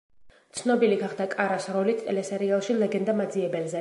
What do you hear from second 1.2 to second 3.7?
კარას როლით ტელესერიალში „ლეგენდა მაძიებელზე“.